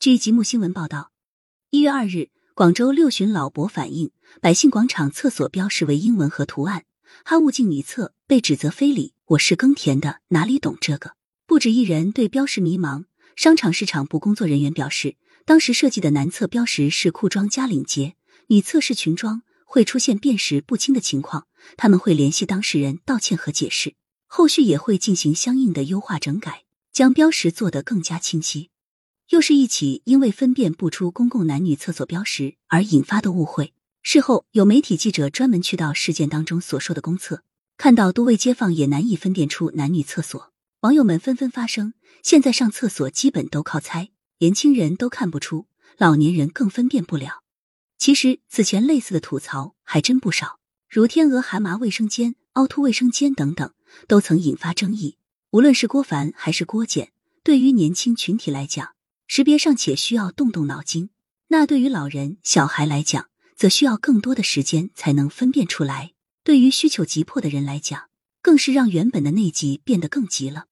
[0.00, 1.12] 据吉木新闻报道，
[1.68, 6.86] 一月二日，广州六旬老伯反映，百姓广场厕所标识为英文和图案，
[7.22, 9.12] 哈物镜女厕被指责非礼。
[9.26, 11.16] 我是耕田的，哪里懂这个？
[11.46, 13.04] 不止一人对标识迷茫。
[13.36, 18.14] 商场市场部工作人员表示，当时设计的男厕标识是裤装加领结，
[18.46, 21.46] 女厕是裙装，会出现辨识不清的情况。
[21.76, 23.92] 他们会联系当事人道歉和解释，
[24.26, 28.70] 后续也会进行相应的优化整改，将标识做得更加清晰。
[29.30, 33.72] 又是一起因为分辨不出公共男女厕所标识而引发的误会。
[34.02, 37.44] 事后有媒体记者专门去到事件当中所说的公厕，
[37.76, 40.52] 看到多位街坊也难以分辨出男女厕所。
[40.80, 45.66] 网友们纷纷发声：现在上厕所基本都靠猜，年轻人都看不出，
[45.96, 47.44] 老年人更分辨不了。
[47.98, 53.72] 其实此前类似的吐槽还真不少，如天鹅蛤蟆卫生间、凹凸卫生间等等，
[54.08, 55.18] 都曾引发争议。
[55.50, 57.12] 无论是郭凡还是郭简，
[57.44, 58.94] 对于年轻群体来讲，
[59.32, 61.10] 识别尚且需要动动脑筋，
[61.46, 66.14] 那对于老人、小孩来讲，则需要更多的时间才能分辨出来。
[66.42, 68.08] 对于需求急迫的人来讲，
[68.42, 70.64] 更是让原本的内急变得更急了。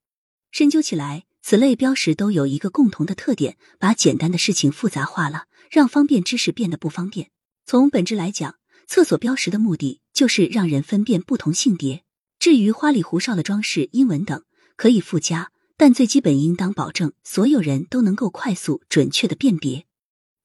[0.50, 7.30] 深究起来，此类标识都有一个共同的特点：把简单的事情复杂化了，让方便知识变得不方便。
[7.64, 8.56] 从本质来讲，
[8.88, 12.02] 厕所标识的目的就是让人分辨不同性别。
[12.40, 14.42] 至于花里胡哨的装饰、英文等，
[14.74, 19.86] 可以附加，但最基本应当保证所有人都能够快速、准确的辨别。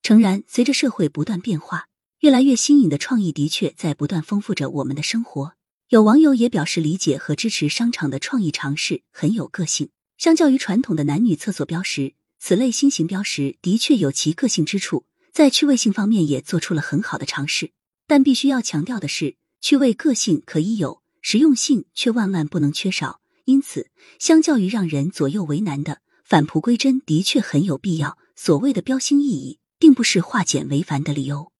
[0.00, 1.88] 诚然，随着社会不断变化，
[2.20, 5.54] 越来越新颖的创意的确在不断丰富着我们的生活。
[5.88, 9.90] 有网友也表示理解和支持商场的创意尝试，很有个性。
[10.18, 17.72] 相较于传统的男女厕所标识，此类新型标识的确有其个性之处，在趣味性方面也做出了很好的尝试。
[18.06, 23.20] 但必须要强调的是，趣味个性可以有，实用性却万万不能缺少。
[23.44, 28.18] 因此，相较于让人左右为难的返璞归真，的确很有必要。
[28.36, 31.52] 所谓的标新意义，并不是化简为繁的理由。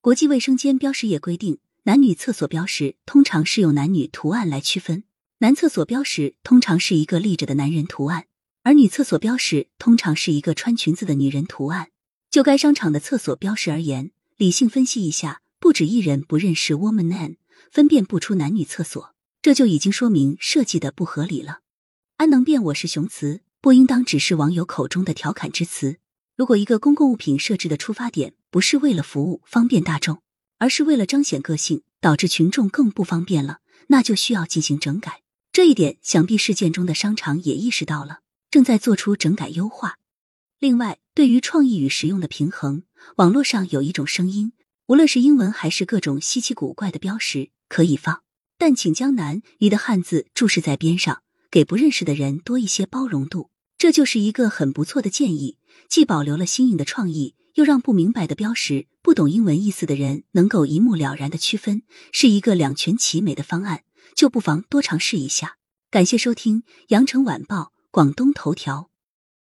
[0.00, 5.04] 国际卫生间标识也规定，男女厕所标识通常是用男女图案来区分。
[5.38, 8.26] 男厕所标识通常是一个立着的男人图案，
[8.62, 11.90] 而女厕所标识通常是一个穿裙子的女人图案。
[12.30, 17.36] 就该商场的厕所标识而言，理性分析一下，不止一人不认识 woman man，
[17.70, 19.13] 分辨不出男女厕所，
[19.44, 21.58] 这就已经说明设计的不合理了。
[22.16, 25.98] 安能辨我是雄雌，不应当只是网友口中的调侃之词。
[26.34, 30.22] 如果一个公共物品设置的出发点不是为了服务方便大众，
[30.56, 35.20] 而是为了彰显个性，导致群众更不方便了，那就需要进行整改。
[35.52, 39.98] 这一点，想必事件中的商场也意识到了，正在做出整改优化。
[40.58, 42.84] 另外，对于创意与实用的平衡，
[43.16, 44.54] 网络上有一种声音：
[44.86, 48.22] 无论是英文还是各种稀奇古怪的标识，可以放，
[48.66, 51.20] 但请江南你的汉字注释在边上，
[51.50, 53.50] 给不认识的人多一些包容度。
[53.76, 63.82] 这就是一个很不错的建议，既保留了新颖的创意，又让不明白的标识、不懂英文意思的人能够一目了然的区分，是一个两全其美的方案。
[64.16, 65.58] 就不妨多尝试一下。
[65.90, 68.88] 感谢收听《羊城晚报·广东头条》。